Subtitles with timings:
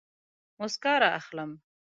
[0.57, 1.51] موسکا رااخلم